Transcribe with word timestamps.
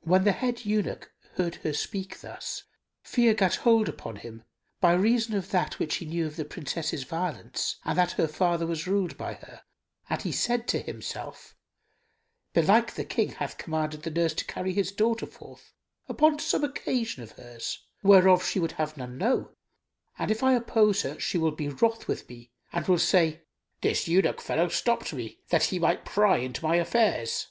When 0.00 0.24
the 0.24 0.32
head 0.32 0.64
eunuch 0.64 1.12
heard 1.34 1.54
her 1.62 1.72
speak 1.72 2.20
thus, 2.20 2.64
fear 3.04 3.32
gat 3.32 3.54
hold 3.62 3.88
upon 3.88 4.16
him, 4.16 4.42
by 4.80 4.92
reason 4.92 5.36
of 5.36 5.50
that 5.50 5.78
which 5.78 5.94
he 5.98 6.04
knew 6.04 6.26
of 6.26 6.34
the 6.34 6.44
Princess's 6.44 7.04
violence 7.04 7.76
and 7.84 7.96
that 7.96 8.10
her 8.18 8.26
father 8.26 8.66
was 8.66 8.88
ruled 8.88 9.16
by 9.16 9.34
her, 9.34 9.62
and 10.10 10.20
he 10.22 10.32
said 10.32 10.66
to 10.66 10.80
himself, 10.80 11.54
"Belike 12.52 12.94
the 12.94 13.04
King 13.04 13.28
hath 13.30 13.56
commanded 13.56 14.02
the 14.02 14.10
nurse 14.10 14.34
to 14.34 14.44
carry 14.46 14.72
his 14.72 14.90
daughter 14.90 15.26
forth 15.26 15.72
upon 16.08 16.40
some 16.40 16.64
occasion 16.64 17.22
of 17.22 17.30
hers, 17.30 17.86
whereof 18.02 18.44
she 18.44 18.58
would 18.58 18.72
have 18.72 18.96
none 18.96 19.16
know; 19.16 19.52
and 20.18 20.32
if 20.32 20.42
I 20.42 20.54
oppose 20.54 21.02
her, 21.02 21.20
she 21.20 21.38
will 21.38 21.52
be 21.52 21.68
wroth 21.68 22.08
with 22.08 22.28
me 22.28 22.50
and 22.72 22.88
will 22.88 22.98
say, 22.98 23.42
'This 23.80 24.08
eunuch 24.08 24.40
fellow 24.40 24.66
stopped 24.66 25.12
me, 25.12 25.38
that 25.50 25.66
he 25.66 25.78
might 25.78 26.04
pry 26.04 26.38
into 26.38 26.64
my 26.66 26.74
affairs. 26.74 27.46